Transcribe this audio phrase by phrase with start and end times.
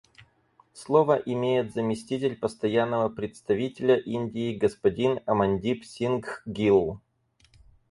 [0.73, 6.99] Слово имеет заместитель Постоянного представителя Индии господин Амандип Сингх Гилл.